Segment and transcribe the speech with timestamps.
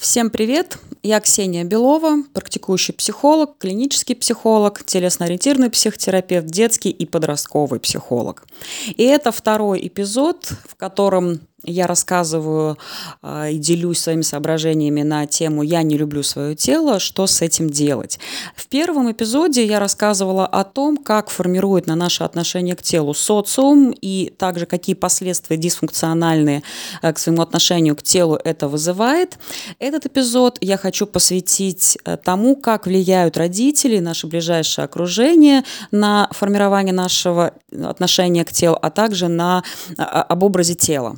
[0.00, 0.78] Всем привет!
[1.02, 8.46] Я Ксения Белова, практикующий психолог, клинический психолог, телесно-ориентированный психотерапевт, детский и подростковый психолог.
[8.86, 12.78] И это второй эпизод, в котором я рассказываю
[13.22, 16.98] э, и делюсь своими соображениями на тему «Я не люблю свое тело.
[16.98, 18.18] Что с этим делать?».
[18.56, 23.90] В первом эпизоде я рассказывала о том, как формирует на наше отношение к телу социум
[23.90, 26.62] и также какие последствия дисфункциональные
[27.02, 29.38] э, к своему отношению к телу это вызывает.
[29.78, 36.94] Этот эпизод я хочу посвятить э, тому, как влияют родители, наше ближайшее окружение на формирование
[36.94, 39.62] нашего отношения к телу, а также на,
[39.98, 41.16] а, об образе тела.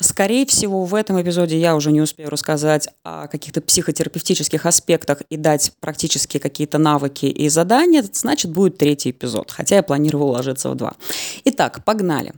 [0.00, 5.36] Скорее всего, в этом эпизоде я уже не успею рассказать о каких-то психотерапевтических аспектах и
[5.36, 8.04] дать практически какие-то навыки и задания.
[8.12, 10.94] Значит, будет третий эпизод, хотя я планировала ложиться в два.
[11.44, 12.32] Итак, погнали.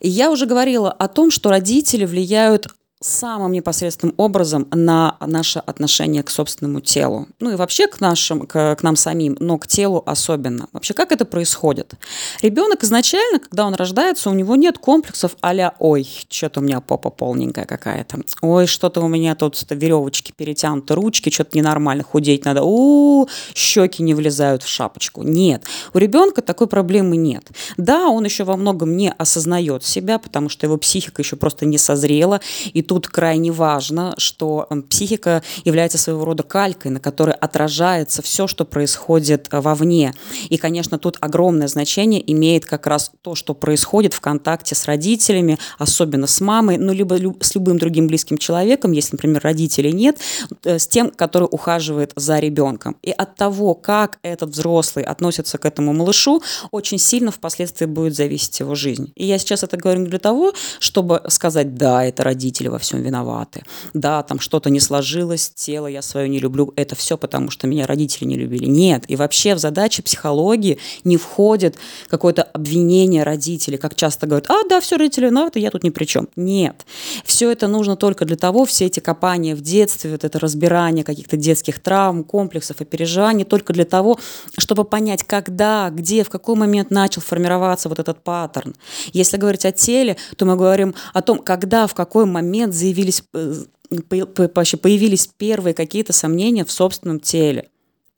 [0.00, 2.68] Я уже говорила о том, что родители влияют
[3.02, 7.28] самым непосредственным образом на наше отношение к собственному телу.
[7.40, 10.68] Ну и вообще к, нашим, к, к нам самим, но к телу особенно.
[10.72, 11.94] Вообще, как это происходит?
[12.42, 17.10] Ребенок изначально, когда он рождается, у него нет комплексов а «Ой, что-то у меня попа
[17.10, 18.20] полненькая какая-то.
[18.42, 22.62] Ой, что-то у меня тут веревочки перетянуты, ручки, что-то ненормально, худеть надо.
[22.62, 25.22] У, -у, щеки не влезают в шапочку».
[25.22, 27.48] Нет, у ребенка такой проблемы нет.
[27.78, 31.78] Да, он еще во многом не осознает себя, потому что его психика еще просто не
[31.78, 32.40] созрела,
[32.74, 38.64] и тут крайне важно, что психика является своего рода калькой, на которой отражается все, что
[38.64, 40.12] происходит э, вовне.
[40.48, 45.56] И, конечно, тут огромное значение имеет как раз то, что происходит в контакте с родителями,
[45.78, 50.18] особенно с мамой, ну, либо с любым другим близким человеком, если, например, родителей нет,
[50.64, 52.96] э, с тем, который ухаживает за ребенком.
[53.02, 58.58] И от того, как этот взрослый относится к этому малышу, очень сильно впоследствии будет зависеть
[58.58, 59.12] его жизнь.
[59.14, 63.02] И я сейчас это говорю не для того, чтобы сказать, да, это родители во всем
[63.02, 63.62] виноваты.
[63.94, 67.86] Да, там что-то не сложилось, тело я свое не люблю, это все потому, что меня
[67.86, 68.66] родители не любили.
[68.66, 71.76] Нет, и вообще в задачи психологии не входит
[72.08, 76.04] какое-то обвинение родителей, как часто говорят, а, да, все родители виноваты, я тут ни при
[76.04, 76.28] чем.
[76.36, 76.86] Нет,
[77.24, 81.36] все это нужно только для того, все эти копания в детстве, вот это разбирание каких-то
[81.36, 84.18] детских травм, комплексов и переживаний, только для того,
[84.58, 88.74] чтобы понять, когда, где, в какой момент начал формироваться вот этот паттерн.
[89.12, 93.22] Если говорить о теле, то мы говорим о том, когда, в какой момент момент заявились,
[93.34, 97.68] э, появились первые какие-то сомнения в собственном теле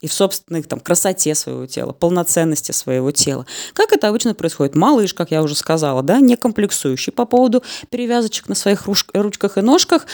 [0.01, 3.45] и в собственной там, красоте своего тела, полноценности своего тела.
[3.73, 4.75] Как это обычно происходит?
[4.75, 9.61] Малыш, как я уже сказала, да, не комплексующий по поводу перевязочек на своих ручках и
[9.61, 10.05] ножках,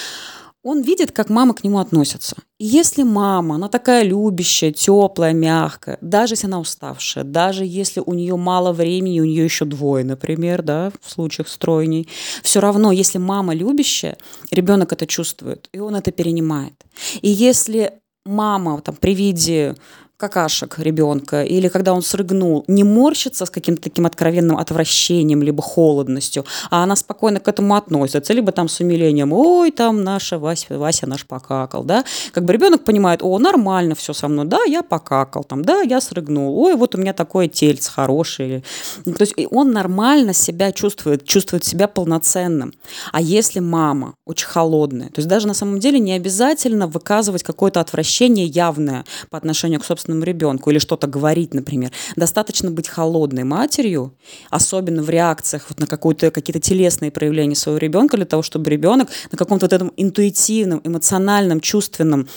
[0.64, 2.36] он видит, как мама к нему относится.
[2.58, 8.14] И если мама, она такая любящая, теплая, мягкая, даже если она уставшая, даже если у
[8.14, 12.10] нее мало времени, у нее еще двое, например, да, в случаях стройней,
[12.44, 14.18] все равно, если мама любящая,
[14.52, 16.74] ребенок это чувствует, и он это перенимает.
[17.22, 17.94] И если
[18.26, 19.76] мама там, при виде
[20.20, 26.44] какашек ребенка, или когда он срыгнул, не морщится с каким-то таким откровенным отвращением, либо холодностью,
[26.70, 31.08] а она спокойно к этому относится, либо там с умилением, ой, там наша Вася, Вася
[31.08, 32.04] наш покакал, да,
[32.34, 36.02] как бы ребенок понимает, о, нормально все со мной, да, я покакал, там, да, я
[36.02, 38.64] срыгнул, ой, вот у меня такое тельце хорошее,
[39.06, 42.74] то есть он нормально себя чувствует, чувствует себя полноценным,
[43.14, 47.80] а если мама очень холодная, то есть даже на самом деле не обязательно выказывать какое-то
[47.80, 51.92] отвращение явное по отношению к собственному собственному ребенку или что-то говорить, например.
[52.16, 54.14] Достаточно быть холодной матерью,
[54.50, 59.10] особенно в реакциях вот на какую-то, какие-то телесные проявления своего ребенка, для того, чтобы ребенок
[59.32, 62.28] на каком-то вот этом интуитивном, эмоциональном, чувственном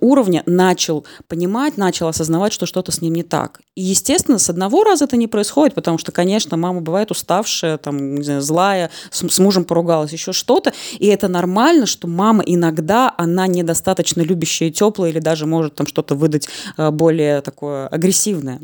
[0.00, 3.60] уровне начал понимать, начал осознавать, что что-то с ним не так.
[3.74, 8.16] И, естественно, с одного раза это не происходит, потому что, конечно, мама бывает уставшая, там,
[8.16, 13.14] не знаю, злая, с, с мужем поругалась, еще что-то, и это нормально, что мама иногда,
[13.16, 18.60] она недостаточно любящая и теплая, или даже может там что-то выдать э, более такое агрессивное.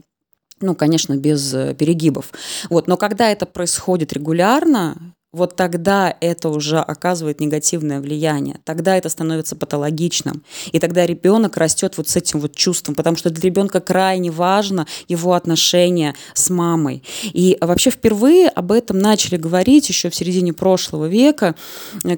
[0.60, 2.32] Ну, конечно, без э, перегибов.
[2.68, 2.88] Вот.
[2.88, 9.56] Но когда это происходит регулярно, вот тогда это уже оказывает негативное влияние, тогда это становится
[9.56, 14.30] патологичным, и тогда ребенок растет вот с этим вот чувством, потому что для ребенка крайне
[14.30, 17.02] важно его отношение с мамой.
[17.24, 21.54] И вообще впервые об этом начали говорить еще в середине прошлого века,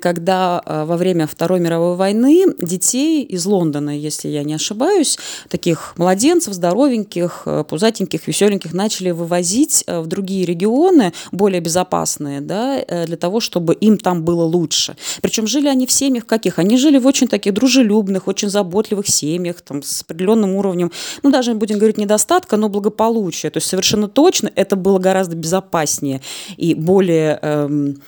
[0.00, 5.18] когда э, во время Второй мировой войны детей из Лондона, если я не ошибаюсь,
[5.48, 12.78] таких младенцев, здоровеньких, э, пузатеньких, веселеньких, начали вывозить э, в другие регионы, более безопасные, да,
[13.06, 14.96] для того, чтобы им там было лучше.
[15.22, 16.58] Причем жили они в семьях каких?
[16.58, 20.90] Они жили в очень таких дружелюбных, очень заботливых семьях, там, с определенным уровнем,
[21.22, 23.50] ну, даже, будем говорить, недостатка, но благополучия.
[23.50, 26.20] То есть совершенно точно это было гораздо безопаснее
[26.56, 27.38] и более...
[27.42, 28.02] Эм,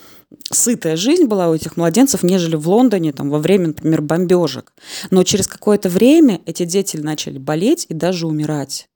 [0.50, 4.72] сытая жизнь была у этих младенцев, нежели в Лондоне там, во время, например, бомбежек.
[5.10, 8.88] Но через какое-то время эти дети начали болеть и даже умирать.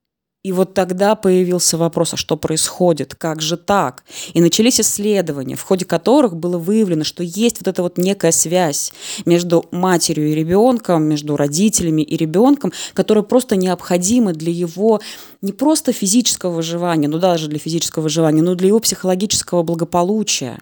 [0.47, 4.05] И вот тогда появился вопрос, а что происходит, как же так?
[4.33, 8.93] И начались исследования, в ходе которых было выявлено, что есть вот эта вот некая связь
[9.25, 15.01] между матерью и ребенком, между родителями и ребенком, которая просто необходима для его
[15.43, 20.61] не просто физического выживания, ну даже для физического выживания, но для его психологического благополучия.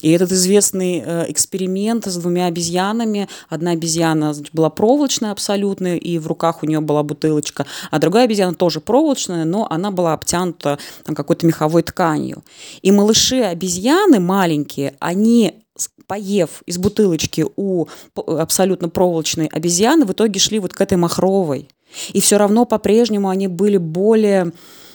[0.00, 3.28] И этот известный э, эксперимент с двумя обезьянами.
[3.48, 8.54] Одна обезьяна была проволочная абсолютно, и в руках у нее была бутылочка, а другая обезьяна
[8.54, 12.42] тоже проволочная, но она была обтянута там, какой-то меховой тканью.
[12.82, 15.64] И малыши обезьяны маленькие, они
[16.06, 21.68] поев из бутылочки у абсолютно проволочной обезьяны, в итоге шли вот к этой махровой.
[22.12, 24.52] И все равно по-прежнему они были более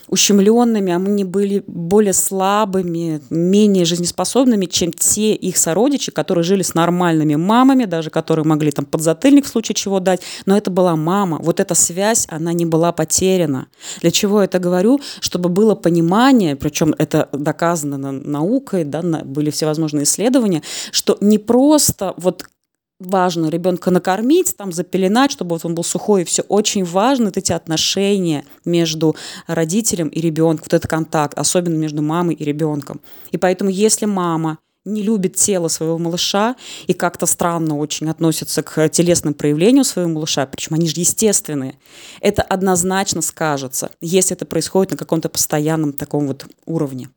[0.09, 6.73] ущемленными, а мы были более слабыми, менее жизнеспособными, чем те их сородичи, которые жили с
[6.73, 11.37] нормальными мамами, даже которые могли там подзатыльник в случае чего дать, но это была мама.
[11.41, 13.67] Вот эта связь, она не была потеряна.
[14.01, 14.99] Для чего я это говорю?
[15.19, 22.45] Чтобы было понимание, причем это доказано наукой, да, были всевозможные исследования, что не просто вот
[22.99, 27.37] важно ребенка накормить, там запеленать, чтобы вот он был сухой, и все очень важно вот
[27.37, 29.15] эти отношения между
[29.47, 33.01] родителем и ребенком, вот этот контакт, особенно между мамой и ребенком.
[33.31, 36.55] И поэтому, если мама не любит тело своего малыша
[36.87, 41.77] и как-то странно очень относится к телесным проявлениям своего малыша, причем они же естественные,
[42.21, 47.09] это однозначно скажется, если это происходит на каком-то постоянном таком вот уровне.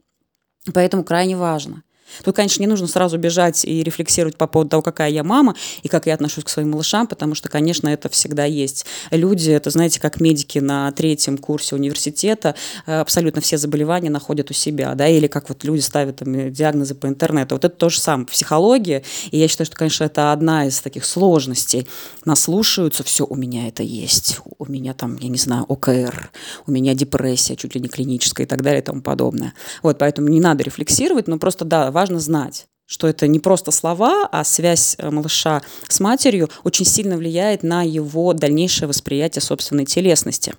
[0.72, 1.82] Поэтому крайне важно–
[2.24, 5.88] Тут, конечно, не нужно сразу бежать и рефлексировать по поводу того, какая я мама и
[5.88, 8.86] как я отношусь к своим малышам, потому что, конечно, это всегда есть.
[9.10, 12.54] Люди, это, знаете, как медики на третьем курсе университета,
[12.86, 16.94] э, абсолютно все заболевания находят у себя, да, или как вот люди ставят там, диагнозы
[16.94, 17.54] по интернету.
[17.54, 21.04] Вот это то же самое, психология, и я считаю, что, конечно, это одна из таких
[21.04, 21.86] сложностей.
[22.24, 26.30] Нас слушаются, все, у меня это есть, у меня там, я не знаю, ОКР,
[26.66, 29.54] у меня депрессия, чуть ли не клиническая и так далее и тому подобное.
[29.82, 34.28] Вот, поэтому не надо рефлексировать, но просто, да, важно знать, что это не просто слова,
[34.30, 40.54] а связь э, малыша с матерью очень сильно влияет на его дальнейшее восприятие собственной телесности.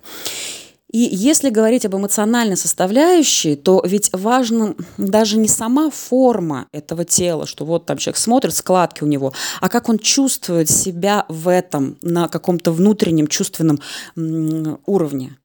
[0.94, 7.46] И если говорить об эмоциональной составляющей, то ведь важно даже не сама форма этого тела,
[7.46, 11.98] что вот там человек смотрит, складки у него, а как он чувствует себя в этом
[12.00, 13.80] на каком-то внутреннем чувственном
[14.86, 15.36] уровне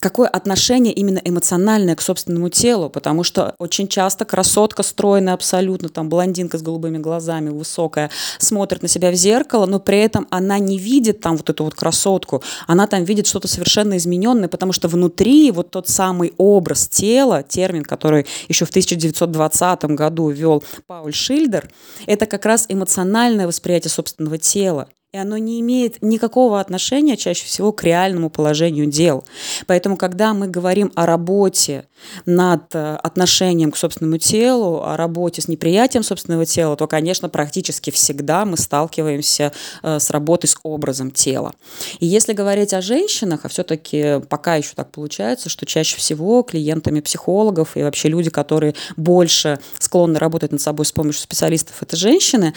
[0.00, 6.08] какое отношение именно эмоциональное к собственному телу, потому что очень часто красотка стройная абсолютно, там
[6.08, 10.78] блондинка с голубыми глазами, высокая, смотрит на себя в зеркало, но при этом она не
[10.78, 15.50] видит там вот эту вот красотку, она там видит что-то совершенно измененное, потому что внутри
[15.50, 21.70] вот тот самый образ тела, термин, который еще в 1920 году ввел Пауль Шильдер,
[22.06, 27.72] это как раз эмоциональное восприятие собственного тела и оно не имеет никакого отношения чаще всего
[27.72, 29.24] к реальному положению дел.
[29.66, 31.86] Поэтому, когда мы говорим о работе
[32.24, 37.90] над э, отношением к собственному телу, о работе с неприятием собственного тела, то, конечно, практически
[37.90, 39.52] всегда мы сталкиваемся
[39.82, 41.54] э, с работой с образом тела.
[42.00, 47.00] И если говорить о женщинах, а все-таки пока еще так получается, что чаще всего клиентами
[47.00, 52.54] психологов и вообще люди, которые больше склонны работать над собой с помощью специалистов, это женщины.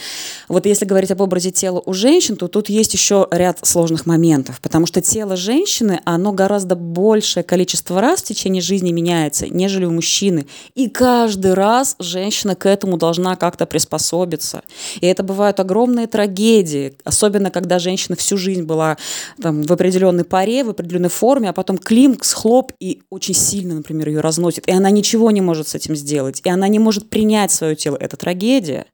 [0.48, 4.60] Вот если говорить об образе тела у женщин, то тут есть еще ряд сложных моментов,
[4.60, 9.90] потому что тело женщины, оно гораздо большее количество раз в течение жизни меняется, нежели у
[9.90, 10.46] мужчины.
[10.74, 14.62] И каждый раз женщина к этому должна как-то приспособиться.
[15.00, 18.96] И это бывают огромные трагедии, особенно когда женщина всю жизнь была
[19.40, 24.08] там, в определенной паре, в определенной форме, а потом климкс, хлоп, и очень сильно, например,
[24.08, 24.68] ее разносит.
[24.68, 26.40] И она ничего не может с этим сделать.
[26.44, 27.96] И она не может принять свое тело.
[27.96, 28.86] Это трагедия.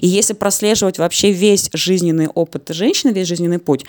[0.00, 3.84] И если прослеживать вообще весь жизненный опыт женщины, весь жизненный путь,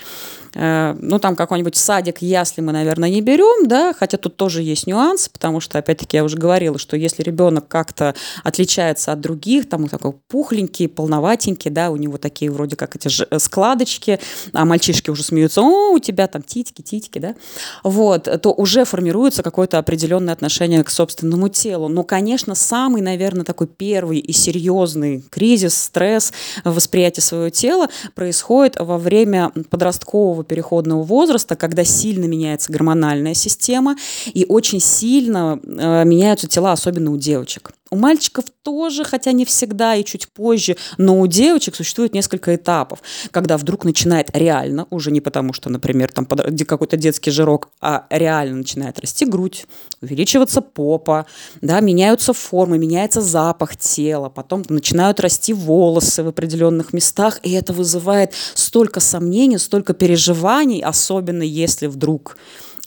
[0.53, 4.85] Э, ну, там какой-нибудь садик, ясли мы, наверное, не берем, да, хотя тут тоже есть
[4.85, 9.83] нюанс, потому что, опять-таки, я уже говорила, что если ребенок как-то отличается от других, там
[9.83, 14.19] он такой пухленький, полноватенький, да, у него такие вроде как эти э, складочки,
[14.53, 17.35] а мальчишки уже смеются, о, у тебя там титьки, титьки, да,
[17.83, 21.88] вот, то уже формируется какое-то определенное отношение к собственному телу.
[21.88, 28.97] Но, конечно, самый, наверное, такой первый и серьезный кризис, стресс, восприятие своего тела происходит во
[28.97, 36.73] время подросткового переходного возраста, когда сильно меняется гормональная система и очень сильно э, меняются тела,
[36.73, 37.71] особенно у девочек.
[37.93, 43.03] У мальчиков тоже, хотя не всегда и чуть позже, но у девочек существует несколько этапов,
[43.31, 48.60] когда вдруг начинает реально, уже не потому, что, например, там какой-то детский жирок, а реально
[48.60, 49.65] начинает расти грудь,
[50.01, 51.25] увеличиваться попа,
[51.60, 57.74] да, меняются формы, меняется запах тела, потом начинают расти волосы в определенных местах, и это
[57.74, 62.38] вызывает столько сомнений, столько переживаний, особенно если вдруг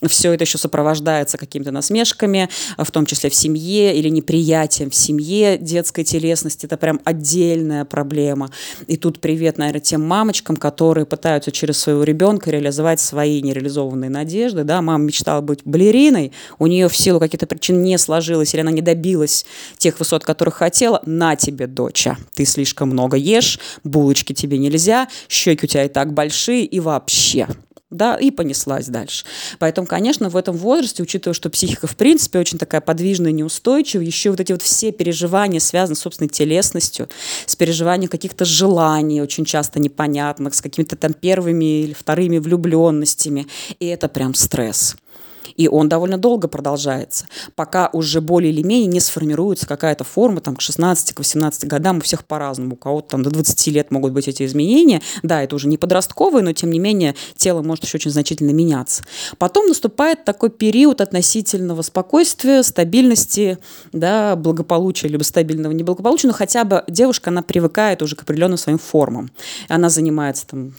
[0.09, 5.59] все это еще сопровождается какими-то насмешками, в том числе в семье или неприятием в семье
[5.59, 6.67] детской телесности.
[6.67, 8.51] Это прям отдельная проблема.
[8.87, 14.65] И тут привет, наверное, тем мамочкам, которые пытаются через своего ребенка реализовать свои нереализованные надежды.
[14.65, 18.71] Да, мама мечтала быть балериной, у нее в силу каких-то причин не сложилось или она
[18.71, 19.47] не добилась
[19.79, 21.01] тех высот, которых хотела.
[21.07, 26.13] На тебе, доча, ты слишком много ешь, булочки тебе нельзя, щеки у тебя и так
[26.13, 27.49] большие и вообще
[27.97, 29.25] да, и понеслась дальше.
[29.59, 34.31] Поэтому, конечно, в этом возрасте, учитывая, что психика, в принципе, очень такая подвижная, неустойчивая, еще
[34.31, 37.09] вот эти вот все переживания связаны с собственной телесностью,
[37.47, 43.47] с переживанием каких-то желаний, очень часто непонятных, с какими-то там первыми или вторыми влюбленностями,
[43.79, 44.97] и это прям стресс.
[45.57, 50.57] И он довольно долго продолжается, пока уже более или менее не сформируется какая-то форма, там,
[50.57, 54.45] к 16-18 годам, у всех по-разному, у кого-то там до 20 лет могут быть эти
[54.45, 58.51] изменения, да, это уже не подростковые, но тем не менее тело может еще очень значительно
[58.51, 59.03] меняться.
[59.39, 63.59] Потом наступает такой период относительного спокойствия, стабильности,
[63.93, 68.79] да, благополучия, либо стабильного неблагополучия, но хотя бы девушка, она привыкает уже к определенным своим
[68.79, 69.31] формам.
[69.69, 70.75] Она занимается там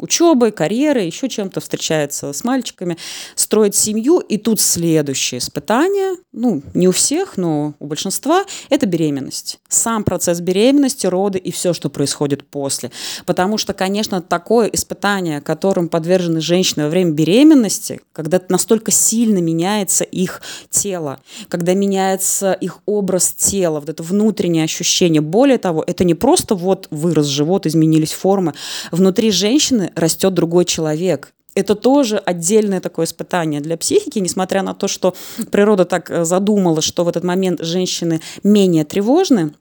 [0.00, 2.96] учебой, карьерой, еще чем-то, встречается с мальчиками,
[3.34, 9.58] строит семью, и тут следующее испытание, ну, не у всех, но у большинства, это беременность.
[9.68, 12.90] Сам процесс беременности, роды и все, что происходит после.
[13.26, 20.04] Потому что, конечно, такое испытание, которым подвержены женщины во время беременности, когда настолько сильно меняется
[20.04, 25.20] их тело, когда меняется их образ тела, вот это внутреннее ощущение.
[25.20, 28.54] Более того, это не просто вот вырос живот, изменились формы.
[28.90, 31.32] Внутри женщины растет другой человек.
[31.54, 35.14] Это тоже отдельное такое испытание для психики, несмотря на то, что
[35.50, 39.52] природа так э, задумала, что в этот момент женщины менее тревожны,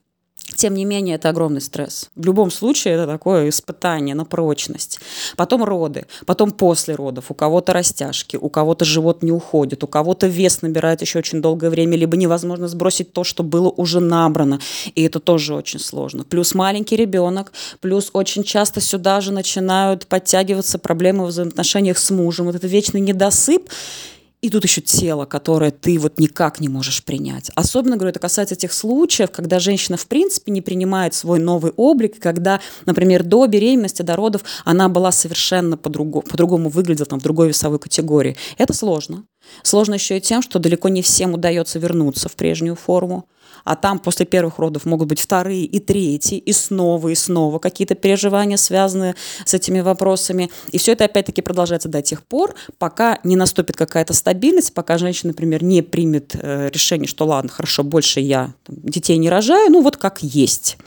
[0.60, 2.10] тем не менее, это огромный стресс.
[2.16, 5.00] В любом случае, это такое испытание на прочность.
[5.38, 7.26] Потом роды, потом после родов.
[7.32, 11.70] У кого-то растяжки, у кого-то живот не уходит, у кого-то вес набирает еще очень долгое
[11.70, 14.60] время, либо невозможно сбросить то, что было уже набрано.
[14.96, 16.26] И это тоже очень сложно.
[16.26, 22.48] Плюс маленький ребенок, плюс очень часто сюда же начинают подтягиваться проблемы в взаимоотношениях с мужем.
[22.48, 23.70] Вот это вечный недосып.
[24.42, 27.52] И тут еще тело, которое ты вот никак не можешь принять.
[27.56, 32.20] Особенно, говорю, это касается тех случаев, когда женщина в принципе не принимает свой новый облик,
[32.20, 37.50] когда, например, до беременности, до родов она была совершенно по-другому, по-другому выглядела там, в другой
[37.50, 38.38] весовой категории.
[38.58, 39.26] Это сложно.
[39.64, 43.28] Сложно еще и тем, что далеко не всем удается вернуться в прежнюю форму
[43.64, 47.96] а там после первых родов могут быть вторые и третьи, и снова, и снова какие-то
[47.96, 49.16] переживания, связанные
[49.46, 50.50] с этими вопросами.
[50.72, 55.32] И все это опять-таки продолжается до тех пор, пока не наступит какая-то стабильность, пока женщина,
[55.32, 59.82] например, не примет э, решение, что ладно, хорошо, больше я там, детей не рожаю, ну
[59.82, 60.78] вот как есть.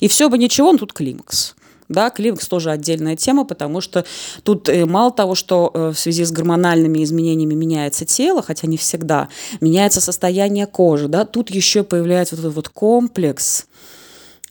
[0.00, 1.54] И все бы ничего, но тут климакс.
[1.94, 4.04] Да, климакс тоже отдельная тема, потому что
[4.42, 8.76] тут э, мало того, что э, в связи с гормональными изменениями меняется тело, хотя не
[8.76, 9.28] всегда,
[9.60, 13.66] меняется состояние кожи, да, тут еще появляется вот этот вот комплекс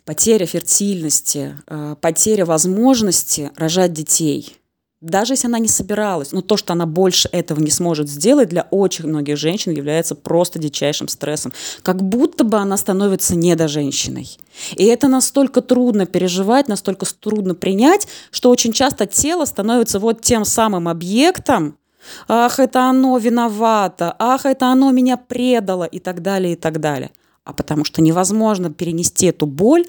[0.05, 4.57] потеря фертильности, э, потеря возможности рожать детей–
[5.03, 8.67] даже если она не собиралась, но то, что она больше этого не сможет сделать, для
[8.71, 11.51] очень многих женщин является просто дичайшим стрессом.
[11.81, 14.37] Как будто бы она становится недоженщиной.
[14.77, 20.45] И это настолько трудно переживать, настолько трудно принять, что очень часто тело становится вот тем
[20.45, 21.77] самым объектом,
[22.29, 27.11] ах, это оно виновато, ах, это оно меня предало и так далее, и так далее.
[27.43, 29.85] А потому что невозможно перенести эту боль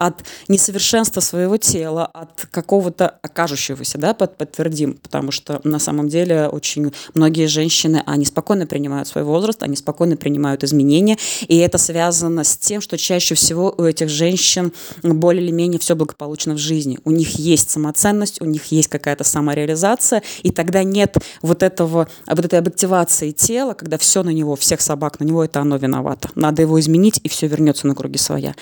[0.00, 6.48] от несовершенства своего тела, от какого-то окажущегося, да, под, подтвердим, потому что на самом деле
[6.48, 12.44] очень многие женщины, они спокойно принимают свой возраст, они спокойно принимают изменения, и это связано
[12.44, 16.98] с тем, что чаще всего у этих женщин более или менее все благополучно в жизни.
[17.04, 22.44] У них есть самоценность, у них есть какая-то самореализация, и тогда нет вот этого, вот
[22.44, 26.30] этой объективации тела, когда все на него, всех собак на него, это оно виновато.
[26.36, 28.54] Надо его изменить, и все вернется на круги своя.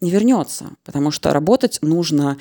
[0.00, 2.36] Не вернется потому что работать нужно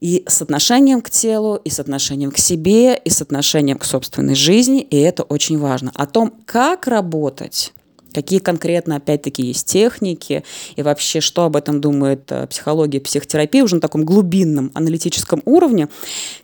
[0.00, 4.34] и с отношением к телу, и с отношением к себе, и с отношением к собственной
[4.34, 5.92] жизни, и это очень важно.
[5.94, 7.72] О том, как работать,
[8.12, 10.44] какие конкретно, опять-таки, есть техники,
[10.76, 15.88] и вообще, что об этом думает э, психология, психотерапия уже на таком глубинном аналитическом уровне.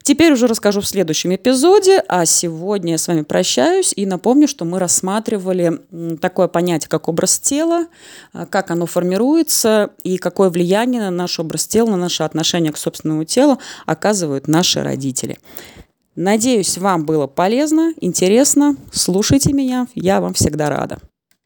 [0.03, 4.65] Теперь уже расскажу в следующем эпизоде, а сегодня я с вами прощаюсь и напомню, что
[4.65, 5.81] мы рассматривали
[6.21, 7.87] такое понятие, как образ тела,
[8.35, 12.79] э, как оно формируется и какое влияние на наш образ тела, на наше отношение к
[12.79, 15.39] собственному телу оказывают наши родители.
[16.21, 18.75] Надеюсь, вам было полезно, интересно.
[18.93, 20.99] Слушайте меня, я вам всегда рада.